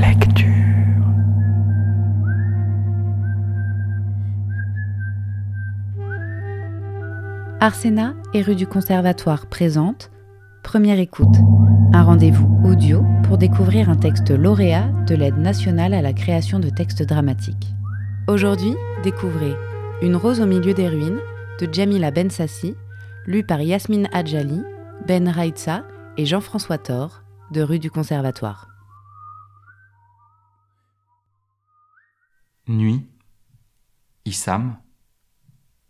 Lecture. 0.00 0.46
Arsena 7.60 8.14
et 8.34 8.42
rue 8.42 8.54
du 8.54 8.66
Conservatoire 8.66 9.46
présente 9.46 10.10
Première 10.62 10.98
écoute, 10.98 11.34
un 11.92 12.02
rendez-vous 12.02 12.60
audio 12.64 13.04
pour 13.24 13.38
découvrir 13.38 13.88
un 13.88 13.96
texte 13.96 14.30
lauréat 14.30 14.88
de 15.06 15.14
l'aide 15.14 15.38
nationale 15.38 15.94
à 15.94 16.02
la 16.02 16.12
création 16.12 16.58
de 16.58 16.70
textes 16.70 17.02
dramatiques. 17.02 17.74
Aujourd'hui, 18.28 18.74
découvrez 19.02 19.54
Une 20.02 20.16
rose 20.16 20.40
au 20.40 20.46
milieu 20.46 20.74
des 20.74 20.88
ruines 20.88 21.20
de 21.60 21.68
Jamila 21.72 22.10
Bensassi, 22.10 22.74
lu 23.26 23.44
par 23.44 23.60
Yasmine 23.60 24.08
Adjali, 24.12 24.62
Ben 25.06 25.28
Raitsa 25.28 25.84
et 26.16 26.26
Jean-François 26.26 26.78
Thor 26.78 27.22
de 27.50 27.62
rue 27.62 27.78
du 27.78 27.90
Conservatoire. 27.90 28.75
Nuit. 32.68 33.06
Issam. 34.24 34.80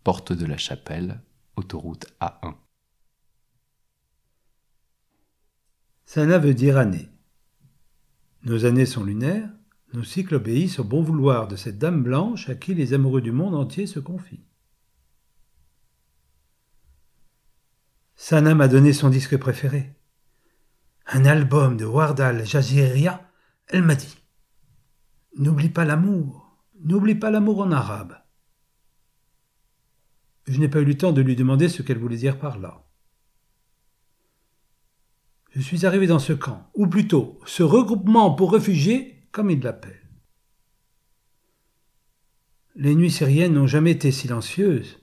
Porte 0.03 0.31
de 0.31 0.45
la 0.45 0.57
Chapelle, 0.57 1.23
autoroute 1.55 2.05
A1. 2.21 2.53
Sana 6.05 6.37
veut 6.37 6.53
dire 6.53 6.77
année. 6.77 7.09
Nos 8.43 8.65
années 8.65 8.85
sont 8.85 9.03
lunaires, 9.03 9.49
nos 9.93 10.03
cycles 10.03 10.35
obéissent 10.35 10.77
au 10.77 10.83
bon 10.83 11.01
vouloir 11.01 11.47
de 11.47 11.55
cette 11.55 11.79
dame 11.79 12.03
blanche 12.03 12.47
à 12.47 12.53
qui 12.53 12.75
les 12.75 12.93
amoureux 12.93 13.21
du 13.21 13.31
monde 13.31 13.55
entier 13.55 13.87
se 13.87 13.99
confient. 13.99 14.45
Sana 18.15 18.53
m'a 18.53 18.67
donné 18.67 18.93
son 18.93 19.09
disque 19.09 19.37
préféré. 19.37 19.95
Un 21.07 21.25
album 21.25 21.75
de 21.75 21.85
Wardal 21.85 22.45
Jaziria. 22.45 23.31
Elle 23.65 23.81
m'a 23.81 23.95
dit 23.95 24.15
N'oublie 25.37 25.69
pas 25.69 25.83
l'amour, 25.83 26.46
n'oublie 26.83 27.15
pas 27.15 27.31
l'amour 27.31 27.59
en 27.59 27.71
arabe. 27.71 28.17
Je 30.47 30.59
n'ai 30.59 30.69
pas 30.69 30.79
eu 30.79 30.85
le 30.85 30.97
temps 30.97 31.11
de 31.11 31.21
lui 31.21 31.35
demander 31.35 31.67
ce 31.67 31.81
qu'elle 31.81 31.97
voulait 31.97 32.17
dire 32.17 32.39
par 32.39 32.57
là. 32.57 32.85
Je 35.51 35.61
suis 35.61 35.85
arrivé 35.85 36.07
dans 36.07 36.19
ce 36.19 36.33
camp, 36.33 36.69
ou 36.75 36.87
plutôt 36.87 37.39
ce 37.45 37.63
regroupement 37.63 38.33
pour 38.33 38.53
réfugiés, 38.53 39.27
comme 39.31 39.49
ils 39.49 39.61
l'appellent. 39.61 40.07
Les 42.75 42.95
nuits 42.95 43.11
syriennes 43.11 43.53
n'ont 43.53 43.67
jamais 43.67 43.91
été 43.91 44.11
silencieuses, 44.11 44.99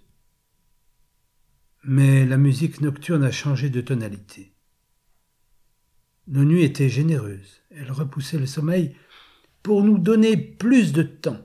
mais 1.83 2.25
la 2.25 2.39
musique 2.39 2.81
nocturne 2.81 3.25
a 3.25 3.33
changé 3.33 3.69
de 3.69 3.81
tonalité. 3.81 4.55
Nos 6.29 6.45
nuits 6.45 6.63
étaient 6.63 6.89
généreuses, 6.89 7.63
elles 7.71 7.93
repoussaient 7.93 8.39
le 8.39 8.47
sommeil 8.47 8.97
pour 9.63 9.83
nous 9.83 9.99
donner 9.99 10.37
plus 10.37 10.93
de 10.93 11.03
temps 11.03 11.45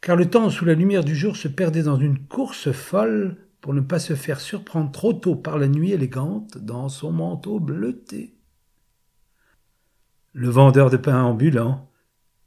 car 0.00 0.16
le 0.16 0.28
temps 0.30 0.50
sous 0.50 0.64
la 0.64 0.74
lumière 0.74 1.04
du 1.04 1.16
jour 1.16 1.36
se 1.36 1.48
perdait 1.48 1.82
dans 1.82 1.98
une 1.98 2.18
course 2.18 2.72
folle 2.72 3.36
pour 3.60 3.74
ne 3.74 3.80
pas 3.80 3.98
se 3.98 4.14
faire 4.14 4.40
surprendre 4.40 4.92
trop 4.92 5.12
tôt 5.12 5.34
par 5.34 5.58
la 5.58 5.68
nuit 5.68 5.92
élégante 5.92 6.58
dans 6.58 6.88
son 6.88 7.12
manteau 7.12 7.58
bleuté. 7.58 8.34
Le 10.32 10.48
vendeur 10.48 10.90
de 10.90 10.96
pain 10.96 11.22
ambulant, 11.22 11.90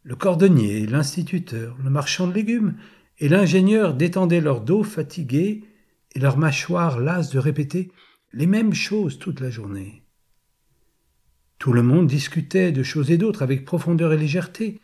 le 0.04 0.16
cordonnier, 0.16 0.88
l'instituteur, 0.88 1.78
le 1.84 1.90
marchand 1.90 2.28
de 2.28 2.34
légumes 2.34 2.76
et 3.20 3.30
l'ingénieur 3.30 3.94
détendaient 3.94 4.42
leur 4.42 4.62
dos 4.62 4.84
fatigué 4.84 5.64
et 6.14 6.20
leurs 6.20 6.38
mâchoires 6.38 7.00
lasses 7.00 7.30
de 7.30 7.40
répéter 7.40 7.92
les 8.34 8.48
mêmes 8.48 8.74
choses 8.74 9.20
toute 9.20 9.42
la 9.42 9.50
journée. 9.50 10.04
Tout 11.60 11.74
le 11.74 11.84
monde 11.84 12.08
discutait 12.08 12.72
de 12.72 12.82
choses 12.82 13.12
et 13.12 13.18
d'autres 13.18 13.44
avec 13.44 13.66
profondeur 13.66 14.14
et 14.14 14.18
légèreté, 14.18 14.80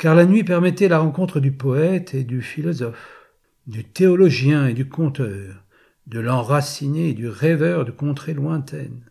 car 0.00 0.14
la 0.14 0.24
nuit 0.24 0.44
permettait 0.44 0.88
la 0.88 0.98
rencontre 0.98 1.40
du 1.40 1.52
poète 1.52 2.14
et 2.14 2.24
du 2.24 2.40
philosophe, 2.40 3.30
du 3.66 3.84
théologien 3.84 4.66
et 4.66 4.72
du 4.72 4.88
conteur, 4.88 5.62
de 6.06 6.18
l'enraciné 6.18 7.10
et 7.10 7.12
du 7.12 7.28
rêveur 7.28 7.84
de 7.84 7.90
contrées 7.90 8.32
lointaines. 8.32 9.04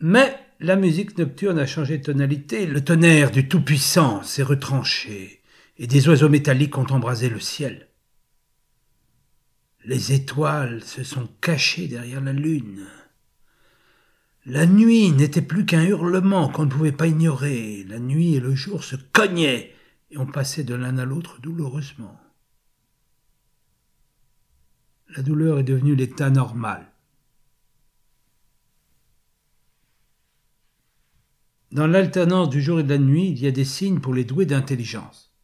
Mais 0.00 0.36
la 0.58 0.74
musique 0.74 1.16
nocturne 1.16 1.60
a 1.60 1.66
changé 1.66 1.98
de 1.98 2.02
tonalité, 2.02 2.66
le 2.66 2.82
tonnerre 2.82 3.30
du 3.30 3.46
Tout-Puissant 3.46 4.24
s'est 4.24 4.42
retranché, 4.42 5.40
et 5.78 5.86
des 5.86 6.08
oiseaux 6.08 6.28
métalliques 6.28 6.78
ont 6.78 6.86
embrasé 6.90 7.28
le 7.28 7.38
ciel. 7.38 7.86
Les 9.84 10.12
étoiles 10.12 10.82
se 10.82 11.04
sont 11.04 11.28
cachées 11.40 11.86
derrière 11.86 12.20
la 12.20 12.32
lune. 12.32 12.88
La 14.48 14.64
nuit 14.64 15.10
n'était 15.10 15.42
plus 15.42 15.66
qu'un 15.66 15.84
hurlement 15.84 16.48
qu'on 16.48 16.66
ne 16.66 16.70
pouvait 16.70 16.92
pas 16.92 17.08
ignorer. 17.08 17.82
La 17.88 17.98
nuit 17.98 18.34
et 18.34 18.40
le 18.40 18.54
jour 18.54 18.84
se 18.84 18.94
cognaient 18.94 19.74
et 20.12 20.18
on 20.18 20.26
passait 20.26 20.62
de 20.62 20.76
l'un 20.76 20.98
à 20.98 21.04
l'autre 21.04 21.40
douloureusement. 21.40 22.16
La 25.16 25.24
douleur 25.24 25.58
est 25.58 25.64
devenue 25.64 25.96
l'état 25.96 26.30
normal. 26.30 26.92
Dans 31.72 31.88
l'alternance 31.88 32.48
du 32.48 32.62
jour 32.62 32.78
et 32.78 32.84
de 32.84 32.88
la 32.88 32.98
nuit, 32.98 33.30
il 33.30 33.40
y 33.40 33.48
a 33.48 33.50
des 33.50 33.64
signes 33.64 33.98
pour 33.98 34.14
les 34.14 34.24
doués 34.24 34.46
d'intelligence. 34.46 35.34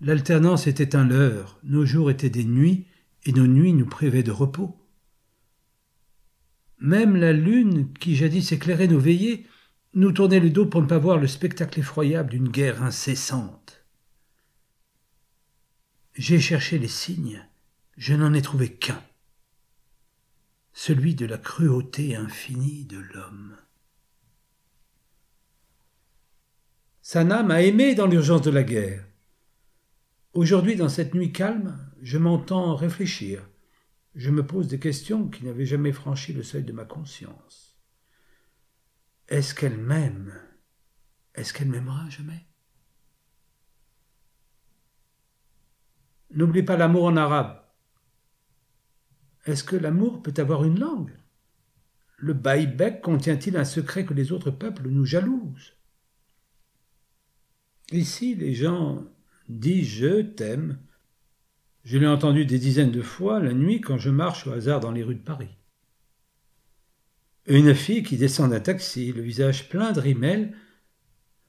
L'alternance 0.00 0.68
était 0.68 0.94
un 0.94 1.04
leurre, 1.04 1.58
nos 1.64 1.84
jours 1.84 2.12
étaient 2.12 2.30
des 2.30 2.44
nuits, 2.44 2.86
et 3.24 3.32
nos 3.32 3.48
nuits 3.48 3.74
nous 3.74 3.86
privaient 3.86 4.22
de 4.22 4.30
repos. 4.30 4.79
Même 6.80 7.14
la 7.16 7.34
lune, 7.34 7.92
qui 7.92 8.16
jadis 8.16 8.52
éclairait 8.52 8.88
nos 8.88 8.98
veillées, 8.98 9.46
nous 9.92 10.12
tournait 10.12 10.40
le 10.40 10.48
dos 10.48 10.64
pour 10.64 10.80
ne 10.80 10.86
pas 10.86 10.98
voir 10.98 11.18
le 11.18 11.26
spectacle 11.26 11.80
effroyable 11.80 12.30
d'une 12.30 12.48
guerre 12.48 12.82
incessante. 12.82 13.84
J'ai 16.14 16.40
cherché 16.40 16.78
les 16.78 16.88
signes, 16.88 17.46
je 17.98 18.14
n'en 18.14 18.32
ai 18.32 18.40
trouvé 18.40 18.72
qu'un, 18.72 19.02
celui 20.72 21.14
de 21.14 21.26
la 21.26 21.36
cruauté 21.36 22.16
infinie 22.16 22.86
de 22.86 22.98
l'homme. 22.98 23.56
Sana 27.02 27.42
m'a 27.42 27.62
aimé 27.62 27.94
dans 27.94 28.06
l'urgence 28.06 28.42
de 28.42 28.50
la 28.50 28.62
guerre. 28.62 29.04
Aujourd'hui, 30.32 30.76
dans 30.76 30.88
cette 30.88 31.14
nuit 31.14 31.32
calme, 31.32 31.78
je 32.00 32.16
m'entends 32.16 32.74
réfléchir, 32.74 33.49
je 34.20 34.30
me 34.30 34.46
pose 34.46 34.68
des 34.68 34.78
questions 34.78 35.30
qui 35.30 35.46
n'avaient 35.46 35.64
jamais 35.64 35.92
franchi 35.92 36.34
le 36.34 36.42
seuil 36.42 36.62
de 36.62 36.74
ma 36.74 36.84
conscience. 36.84 37.80
Est-ce 39.28 39.54
qu'elle 39.54 39.78
m'aime? 39.78 40.38
Est-ce 41.34 41.54
qu'elle 41.54 41.70
m'aimera 41.70 42.06
jamais? 42.10 42.46
N'oublie 46.32 46.62
pas 46.62 46.76
l'amour 46.76 47.04
en 47.04 47.16
arabe. 47.16 47.64
Est-ce 49.46 49.64
que 49.64 49.76
l'amour 49.76 50.20
peut 50.20 50.34
avoir 50.36 50.64
une 50.64 50.78
langue? 50.78 51.16
Le 52.18 52.34
baïbek 52.34 53.00
contient-il 53.00 53.56
un 53.56 53.64
secret 53.64 54.04
que 54.04 54.12
les 54.12 54.32
autres 54.32 54.50
peuples 54.50 54.90
nous 54.90 55.06
jalousent? 55.06 55.78
Ici, 57.90 58.34
les 58.34 58.52
gens 58.52 59.02
disent 59.48 59.88
je 59.88 60.20
t'aime 60.20 60.78
je 61.84 61.98
l'ai 61.98 62.06
entendu 62.06 62.44
des 62.44 62.58
dizaines 62.58 62.90
de 62.90 63.02
fois 63.02 63.40
la 63.40 63.52
nuit 63.52 63.80
quand 63.80 63.98
je 63.98 64.10
marche 64.10 64.46
au 64.46 64.52
hasard 64.52 64.80
dans 64.80 64.92
les 64.92 65.02
rues 65.02 65.14
de 65.14 65.20
Paris. 65.20 65.56
Une 67.46 67.74
fille 67.74 68.02
qui 68.02 68.16
descend 68.16 68.50
d'un 68.50 68.60
taxi, 68.60 69.12
le 69.12 69.22
visage 69.22 69.68
plein 69.68 69.92
de 69.92 70.00
rimel, 70.00 70.54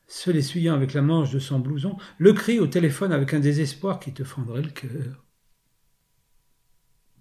se 0.08 0.32
l'essuyant 0.32 0.74
avec 0.74 0.94
la 0.94 1.02
manche 1.02 1.32
de 1.32 1.40
son 1.40 1.60
blouson, 1.60 1.98
le 2.18 2.34
crie 2.34 2.60
au 2.60 2.68
téléphone 2.68 3.12
avec 3.12 3.34
un 3.34 3.40
désespoir 3.40 4.00
qui 4.00 4.14
te 4.14 4.24
fendrait 4.24 4.62
le 4.62 4.70
cœur. 4.70 5.26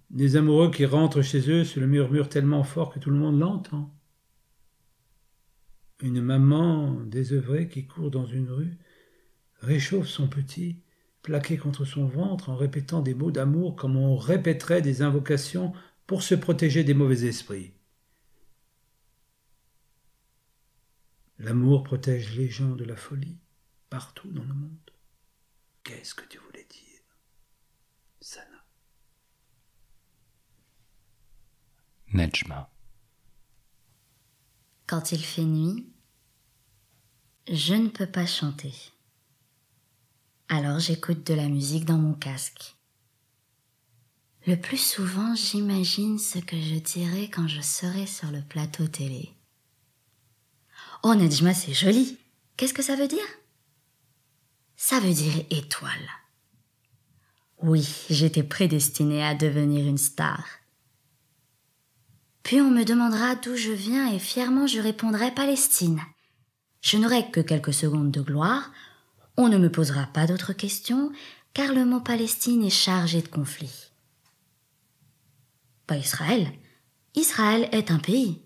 Des 0.09 0.35
amoureux 0.35 0.71
qui 0.71 0.85
rentrent 0.85 1.21
chez 1.21 1.49
eux 1.49 1.63
se 1.63 1.79
le 1.79 1.87
murmurent 1.87 2.27
tellement 2.27 2.63
fort 2.63 2.93
que 2.93 2.99
tout 2.99 3.09
le 3.09 3.17
monde 3.17 3.39
l'entend. 3.39 3.95
Une 6.01 6.21
maman 6.21 6.99
désœuvrée 7.05 7.69
qui 7.69 7.87
court 7.87 8.11
dans 8.11 8.25
une 8.25 8.49
rue 8.49 8.77
réchauffe 9.61 10.07
son 10.07 10.27
petit 10.27 10.81
plaqué 11.21 11.57
contre 11.57 11.85
son 11.85 12.05
ventre 12.05 12.49
en 12.49 12.55
répétant 12.55 13.01
des 13.01 13.13
mots 13.13 13.31
d'amour 13.31 13.75
comme 13.75 13.95
on 13.95 14.17
répéterait 14.17 14.81
des 14.81 15.01
invocations 15.01 15.73
pour 16.07 16.23
se 16.23 16.35
protéger 16.35 16.83
des 16.83 16.93
mauvais 16.93 17.23
esprits. 17.25 17.73
L'amour 21.37 21.83
protège 21.83 22.35
les 22.35 22.49
gens 22.49 22.75
de 22.75 22.83
la 22.83 22.95
folie 22.95 23.37
partout 23.89 24.29
dans 24.31 24.43
le 24.43 24.53
monde. 24.53 24.91
Qu'est-ce 25.83 26.13
que 26.13 26.25
tu 26.25 26.37
voulais 26.37 26.67
dire, 26.69 27.01
Sana? 28.19 28.65
Nejma. 32.13 32.69
Quand 34.85 35.11
il 35.11 35.23
fait 35.23 35.45
nuit, 35.45 35.91
je 37.47 37.73
ne 37.73 37.89
peux 37.89 38.05
pas 38.05 38.25
chanter. 38.25 38.73
Alors 40.53 40.79
j'écoute 40.79 41.25
de 41.25 41.33
la 41.33 41.47
musique 41.47 41.85
dans 41.85 41.97
mon 41.97 42.13
casque. 42.13 42.75
Le 44.45 44.57
plus 44.57 44.75
souvent, 44.75 45.33
j'imagine 45.33 46.19
ce 46.19 46.39
que 46.39 46.59
je 46.59 46.75
dirai 46.75 47.29
quand 47.29 47.47
je 47.47 47.61
serai 47.61 48.05
sur 48.05 48.29
le 48.31 48.41
plateau 48.41 48.85
télé. 48.85 49.31
Oh, 51.03 51.15
Najma, 51.15 51.53
c'est 51.53 51.73
joli. 51.73 52.17
Qu'est-ce 52.57 52.73
que 52.73 52.81
ça 52.81 52.97
veut 52.97 53.07
dire? 53.07 53.23
Ça 54.75 54.99
veut 54.99 55.13
dire 55.13 55.45
étoile. 55.51 56.09
Oui, 57.61 57.87
j'étais 58.09 58.43
prédestinée 58.43 59.23
à 59.23 59.35
devenir 59.35 59.87
une 59.87 59.97
star. 59.97 60.43
Puis 62.43 62.59
on 62.59 62.71
me 62.71 62.83
demandera 62.83 63.35
d'où 63.35 63.55
je 63.55 63.71
viens 63.71 64.11
et 64.11 64.19
fièrement 64.19 64.67
je 64.67 64.81
répondrai 64.81 65.31
Palestine. 65.33 66.01
Je 66.81 66.97
n'aurai 66.97 67.31
que 67.31 67.39
quelques 67.39 67.73
secondes 67.73 68.11
de 68.11 68.21
gloire, 68.21 68.69
on 69.37 69.49
ne 69.49 69.57
me 69.57 69.71
posera 69.71 70.07
pas 70.07 70.27
d'autres 70.27 70.53
questions, 70.53 71.11
car 71.53 71.73
le 71.73 71.85
mot 71.85 71.99
Palestine 71.99 72.63
est 72.63 72.69
chargé 72.69 73.21
de 73.21 73.27
conflits. 73.27 73.91
Pas 75.87 75.97
Israël. 75.97 76.51
Israël 77.15 77.67
est 77.71 77.91
un 77.91 77.99
pays. 77.99 78.41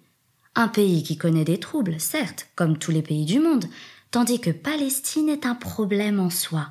Un 0.55 0.67
pays 0.67 1.03
qui 1.03 1.17
connaît 1.17 1.43
des 1.43 1.59
troubles, 1.59 1.99
certes, 1.99 2.47
comme 2.55 2.77
tous 2.77 2.91
les 2.91 3.01
pays 3.01 3.25
du 3.25 3.39
monde, 3.39 3.65
tandis 4.09 4.39
que 4.39 4.49
Palestine 4.49 5.29
est 5.29 5.45
un 5.45 5.55
problème 5.55 6.19
en 6.19 6.29
soi, 6.29 6.69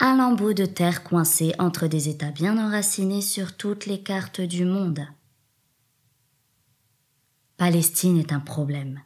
un 0.00 0.16
lambeau 0.16 0.52
de 0.52 0.64
terre 0.64 1.02
coincé 1.02 1.52
entre 1.58 1.86
des 1.86 2.08
États 2.08 2.30
bien 2.30 2.56
enracinés 2.58 3.20
sur 3.20 3.56
toutes 3.56 3.86
les 3.86 4.02
cartes 4.02 4.40
du 4.40 4.64
monde. 4.64 5.06
Palestine 7.56 8.18
est 8.18 8.32
un 8.32 8.40
problème. 8.40 9.00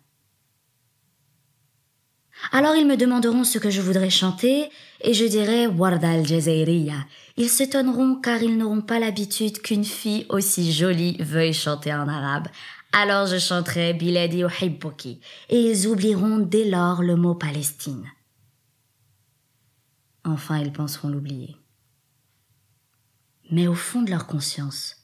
Alors 2.53 2.77
ils 2.77 2.87
me 2.87 2.97
demanderont 2.97 3.45
ce 3.45 3.59
que 3.59 3.71
je 3.71 3.81
voudrais 3.81 4.11
chanter, 4.11 4.71
et 5.01 5.15
je 5.15 5.25
dirai 5.25 5.67
Warda 5.67 6.11
al 6.11 6.25
Ils 7.37 7.49
s'étonneront 7.49 8.17
car 8.17 8.43
ils 8.43 8.57
n'auront 8.57 8.81
pas 8.81 8.99
l'habitude 8.99 9.61
qu'une 9.61 9.85
fille 9.85 10.27
aussi 10.29 10.73
jolie 10.73 11.17
veuille 11.21 11.53
chanter 11.53 11.93
en 11.93 12.09
arabe. 12.09 12.49
Alors 12.93 13.27
je 13.27 13.39
chanterai 13.39 13.93
Biladi 13.93 14.43
Uhibbuki, 14.43 15.21
et 15.51 15.61
ils 15.61 15.87
oublieront 15.87 16.39
dès 16.39 16.65
lors 16.65 17.03
le 17.03 17.17
mot 17.17 17.35
Palestine. 17.35 18.05
Enfin, 20.25 20.59
ils 20.59 20.73
penseront 20.73 21.09
l'oublier. 21.09 21.57
Mais 23.51 23.67
au 23.67 23.75
fond 23.75 24.03
de 24.03 24.11
leur 24.11 24.27
conscience, 24.27 24.97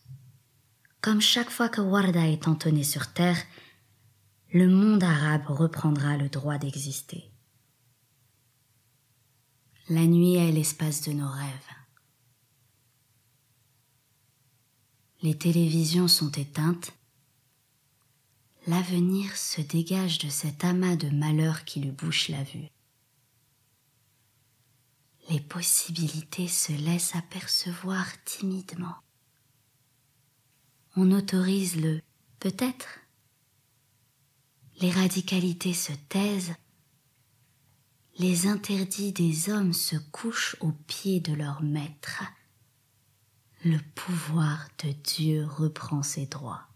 comme 1.01 1.21
chaque 1.21 1.51
fois 1.51 1.69
que 1.69 1.81
Warda 1.81 2.27
est 2.27 2.49
entonnée 2.49 2.85
sur 2.85 3.13
terre, 3.13 3.37
le 4.55 4.69
monde 4.69 5.03
arabe 5.03 5.47
reprendra 5.49 6.17
le 6.17 6.29
droit 6.29 6.59
d'exister. 6.59 7.29
La 9.89 10.07
nuit 10.07 10.37
est 10.37 10.53
l'espace 10.53 11.03
de 11.03 11.13
nos 11.13 11.29
rêves. 11.29 11.71
Les 15.23 15.37
télévisions 15.37 16.07
sont 16.07 16.31
éteintes. 16.31 16.93
L'avenir 18.69 19.37
se 19.37 19.61
dégage 19.61 20.21
de 20.21 20.29
cet 20.29 20.63
amas 20.63 20.95
de 20.95 21.11
malheurs 21.11 21.65
qui 21.65 21.81
lui 21.81 21.91
bouche 21.91 22.29
la 22.29 22.45
vue. 22.45 22.69
Les 25.31 25.41
possibilités 25.41 26.47
se 26.47 26.71
laissent 26.71 27.17
apercevoir 27.17 28.07
timidement. 28.25 28.95
On 30.95 31.11
autorise 31.11 31.75
le 31.75 32.01
peut-être 32.39 33.01
les 34.85 34.91
radicalités 34.91 35.73
se 35.73 35.93
taisent, 36.11 36.53
les 38.19 38.47
interdits 38.47 39.13
des 39.13 39.49
hommes 39.49 39.73
se 39.73 39.97
couchent 40.13 40.57
aux 40.61 40.73
pieds 40.87 41.21
de 41.21 41.33
leur 41.33 41.63
maître. 41.63 42.23
Le 43.65 43.79
pouvoir 43.95 44.69
de 44.85 44.91
Dieu 45.03 45.47
reprend 45.49 46.03
ses 46.03 46.27
droits. 46.27 46.67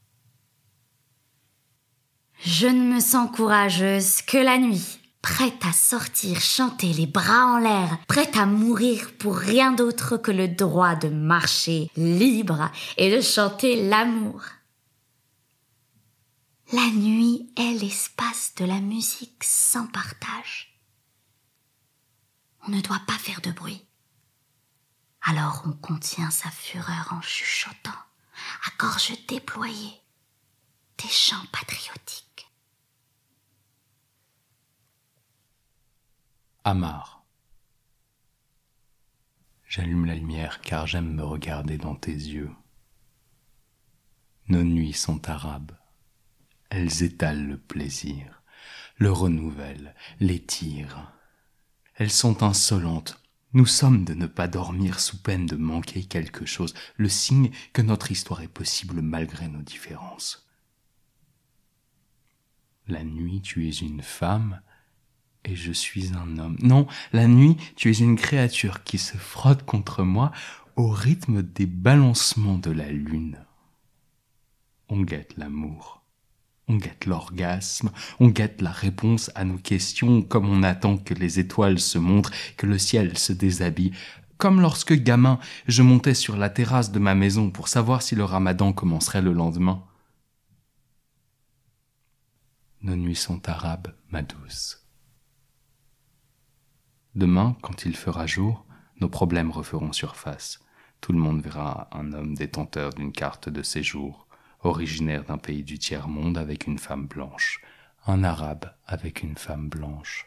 Je 2.42 2.66
ne 2.66 2.94
me 2.94 3.00
sens 3.00 3.30
courageuse 3.30 4.22
que 4.22 4.38
la 4.38 4.56
nuit, 4.56 5.00
prête 5.20 5.66
à 5.68 5.72
sortir 5.74 6.40
chanter 6.40 6.94
les 6.94 7.06
bras 7.06 7.44
en 7.44 7.58
l'air, 7.58 7.98
prête 8.08 8.38
à 8.38 8.46
mourir 8.46 9.12
pour 9.18 9.36
rien 9.36 9.72
d'autre 9.72 10.16
que 10.16 10.32
le 10.32 10.48
droit 10.48 10.94
de 10.94 11.10
marcher 11.10 11.90
libre 11.94 12.70
et 12.96 13.14
de 13.14 13.20
chanter 13.20 13.86
l'amour. 13.86 14.40
La 16.70 16.90
nuit 16.90 17.50
est 17.56 17.80
l'espace 17.80 18.54
de 18.56 18.66
la 18.66 18.82
musique 18.82 19.42
sans 19.42 19.86
partage. 19.86 20.78
On 22.66 22.70
ne 22.70 22.82
doit 22.82 23.00
pas 23.06 23.16
faire 23.16 23.40
de 23.40 23.50
bruit. 23.50 23.86
Alors 25.22 25.62
on 25.64 25.72
contient 25.72 26.30
sa 26.30 26.50
fureur 26.50 27.08
en 27.10 27.22
chuchotant, 27.22 27.90
à 27.90 28.70
gorge 28.78 29.14
déployée, 29.28 30.02
des 30.98 31.08
chants 31.08 31.46
patriotiques. 31.52 32.52
Amar. 36.64 37.24
J'allume 39.66 40.04
la 40.04 40.16
lumière 40.16 40.60
car 40.60 40.86
j'aime 40.86 41.14
me 41.14 41.24
regarder 41.24 41.78
dans 41.78 41.96
tes 41.96 42.12
yeux. 42.12 42.52
Nos 44.48 44.64
nuits 44.64 44.92
sont 44.92 45.30
arabes 45.30 45.77
elles 46.70 47.02
étalent 47.02 47.46
le 47.46 47.56
plaisir, 47.56 48.42
le 48.96 49.10
renouvellent, 49.10 49.94
l'étirent. 50.20 51.12
Elles 51.94 52.10
sont 52.10 52.42
insolentes. 52.42 53.20
Nous 53.54 53.66
sommes 53.66 54.04
de 54.04 54.14
ne 54.14 54.26
pas 54.26 54.48
dormir 54.48 55.00
sous 55.00 55.22
peine 55.22 55.46
de 55.46 55.56
manquer 55.56 56.04
quelque 56.04 56.44
chose, 56.44 56.74
le 56.96 57.08
signe 57.08 57.50
que 57.72 57.82
notre 57.82 58.12
histoire 58.12 58.42
est 58.42 58.48
possible 58.48 59.00
malgré 59.00 59.48
nos 59.48 59.62
différences. 59.62 60.46
La 62.86 63.04
nuit, 63.04 63.40
tu 63.40 63.66
es 63.68 63.72
une 63.72 64.02
femme 64.02 64.60
et 65.44 65.56
je 65.56 65.72
suis 65.72 66.12
un 66.14 66.38
homme. 66.38 66.56
Non, 66.60 66.86
la 67.12 67.26
nuit, 67.26 67.56
tu 67.76 67.90
es 67.90 67.98
une 67.98 68.16
créature 68.16 68.82
qui 68.82 68.98
se 68.98 69.16
frotte 69.16 69.64
contre 69.64 70.02
moi 70.02 70.30
au 70.76 70.88
rythme 70.88 71.42
des 71.42 71.66
balancements 71.66 72.58
de 72.58 72.70
la 72.70 72.90
lune. 72.90 73.44
On 74.88 75.00
guette 75.00 75.36
l'amour 75.36 75.98
on 76.68 76.76
guette 76.76 77.06
l'orgasme, 77.06 77.90
on 78.20 78.28
guette 78.28 78.60
la 78.60 78.70
réponse 78.70 79.30
à 79.34 79.44
nos 79.44 79.58
questions 79.58 80.22
comme 80.22 80.48
on 80.48 80.62
attend 80.62 80.98
que 80.98 81.14
les 81.14 81.38
étoiles 81.38 81.78
se 81.78 81.98
montrent, 81.98 82.32
que 82.56 82.66
le 82.66 82.78
ciel 82.78 83.16
se 83.18 83.32
déshabille. 83.32 83.92
Comme 84.36 84.60
lorsque 84.60 84.94
gamin, 84.94 85.40
je 85.66 85.82
montais 85.82 86.14
sur 86.14 86.36
la 86.36 86.50
terrasse 86.50 86.92
de 86.92 86.98
ma 86.98 87.14
maison 87.14 87.50
pour 87.50 87.68
savoir 87.68 88.02
si 88.02 88.14
le 88.14 88.24
ramadan 88.24 88.72
commencerait 88.72 89.22
le 89.22 89.32
lendemain. 89.32 89.82
Nos 92.82 92.94
nuits 92.94 93.16
sont 93.16 93.48
arabes, 93.48 93.92
ma 94.10 94.22
douce. 94.22 94.86
Demain, 97.16 97.56
quand 97.62 97.84
il 97.84 97.96
fera 97.96 98.26
jour, 98.26 98.64
nos 99.00 99.08
problèmes 99.08 99.50
referont 99.50 99.92
surface. 99.92 100.60
Tout 101.00 101.12
le 101.12 101.18
monde 101.18 101.42
verra 101.42 101.88
un 101.92 102.12
homme 102.12 102.34
détenteur 102.34 102.90
d'une 102.94 103.10
carte 103.10 103.48
de 103.48 103.62
séjour, 103.62 104.27
originaire 104.62 105.24
d'un 105.24 105.38
pays 105.38 105.62
du 105.62 105.78
tiers-monde 105.78 106.38
avec 106.38 106.66
une 106.66 106.78
femme 106.78 107.06
blanche, 107.06 107.60
un 108.06 108.24
arabe 108.24 108.72
avec 108.86 109.22
une 109.22 109.36
femme 109.36 109.68
blanche. 109.68 110.26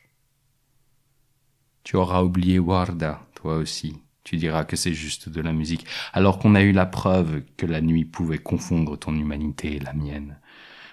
Tu 1.84 1.96
auras 1.96 2.24
oublié 2.24 2.60
Warda, 2.60 3.28
toi 3.36 3.58
aussi. 3.58 3.98
Tu 4.24 4.38
diras 4.38 4.66
que 4.66 4.76
c'est 4.76 4.94
juste 4.94 5.30
de 5.30 5.42
la 5.42 5.52
musique, 5.52 5.86
alors 6.14 6.38
qu'on 6.38 6.54
a 6.54 6.62
eu 6.62 6.72
la 6.72 6.86
preuve 6.86 7.42
que 7.58 7.66
la 7.66 7.82
nuit 7.82 8.06
pouvait 8.06 8.38
confondre 8.38 8.98
ton 8.98 9.16
humanité 9.16 9.78
et 9.78 9.80
la 9.80 9.94
mienne, 9.94 10.40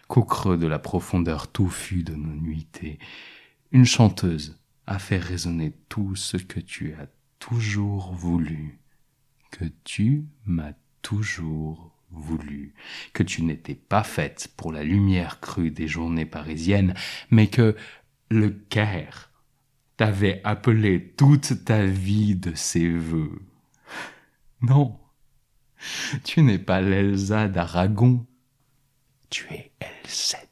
qu'au 0.09 0.25
creux 0.25 0.57
de 0.57 0.66
la 0.66 0.78
profondeur 0.78 1.52
touffue 1.52 2.02
de 2.02 2.14
nos 2.14 2.35
nuitées, 2.35 2.99
une 3.71 3.85
chanteuse 3.85 4.59
a 4.87 4.99
fait 4.99 5.18
résonner 5.18 5.75
tout 5.90 6.16
ce 6.16 6.38
que 6.38 6.59
tu 6.59 6.95
as 6.95 7.07
toujours 7.38 8.14
voulu, 8.14 8.80
que 9.50 9.66
tu 9.85 10.25
m'as 10.47 10.73
toujours 11.02 11.98
voulu, 12.11 12.75
que 13.12 13.23
tu 13.23 13.43
n'étais 13.43 13.75
pas 13.75 14.03
faite 14.03 14.49
pour 14.57 14.73
la 14.73 14.85
lumière 14.85 15.41
crue 15.41 15.71
des 15.71 15.88
journées 15.88 16.27
parisiennes, 16.27 16.95
mais 17.31 17.49
que 17.49 17.77
le 18.31 18.50
Caire 18.50 19.31
t'avait 19.97 20.41
appelé 20.45 21.15
toute 21.17 21.65
ta 21.65 21.85
vie 21.85 22.37
de 22.37 22.55
ses 22.55 22.88
voeux. 22.88 23.43
Non, 24.62 24.99
tu 26.25 26.43
n'es 26.43 26.59
pas 26.59 26.81
l'Elsa 26.81 27.49
d'Aragon, 27.49 28.27
tu 29.31 29.47
es 29.50 29.73
Elsa. 29.81 30.48